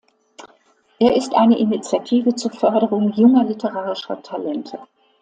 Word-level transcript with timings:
Er 0.97 1.15
ist 1.15 1.35
eine 1.35 1.59
Initiative 1.59 2.33
zur 2.33 2.49
Förderung 2.49 3.13
junger 3.13 3.43
literarischer 3.43 4.19
Talente. 4.23 4.79